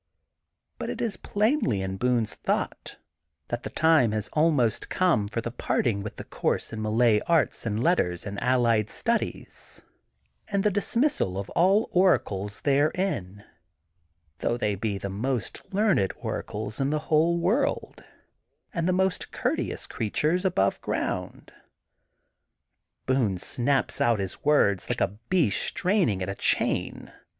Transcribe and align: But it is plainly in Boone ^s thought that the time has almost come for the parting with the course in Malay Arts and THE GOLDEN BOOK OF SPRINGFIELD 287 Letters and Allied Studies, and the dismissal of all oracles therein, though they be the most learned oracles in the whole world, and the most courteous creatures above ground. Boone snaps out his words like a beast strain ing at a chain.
But 0.79 0.89
it 0.89 0.99
is 0.99 1.15
plainly 1.15 1.83
in 1.83 1.97
Boone 1.97 2.23
^s 2.23 2.33
thought 2.33 2.97
that 3.49 3.61
the 3.61 3.69
time 3.69 4.13
has 4.13 4.29
almost 4.33 4.89
come 4.89 5.27
for 5.27 5.41
the 5.41 5.51
parting 5.51 6.01
with 6.01 6.15
the 6.15 6.23
course 6.23 6.73
in 6.73 6.81
Malay 6.81 7.19
Arts 7.27 7.67
and 7.67 7.77
THE 7.77 7.81
GOLDEN 7.81 7.83
BOOK 7.83 7.99
OF 8.15 8.19
SPRINGFIELD 8.19 8.37
287 8.39 9.11
Letters 9.13 9.13
and 9.13 9.13
Allied 9.13 9.45
Studies, 9.45 9.81
and 10.47 10.63
the 10.63 10.71
dismissal 10.71 11.37
of 11.37 11.51
all 11.51 11.87
oracles 11.91 12.61
therein, 12.61 13.43
though 14.39 14.57
they 14.57 14.73
be 14.73 14.97
the 14.97 15.09
most 15.09 15.71
learned 15.71 16.13
oracles 16.15 16.79
in 16.79 16.89
the 16.89 16.97
whole 16.97 17.37
world, 17.37 18.03
and 18.73 18.87
the 18.87 18.93
most 18.93 19.31
courteous 19.31 19.85
creatures 19.85 20.43
above 20.43 20.81
ground. 20.81 21.53
Boone 23.05 23.37
snaps 23.37 24.01
out 24.01 24.17
his 24.17 24.43
words 24.43 24.89
like 24.89 24.99
a 25.01 25.19
beast 25.29 25.61
strain 25.61 26.09
ing 26.09 26.23
at 26.23 26.27
a 26.29 26.33
chain. 26.33 27.11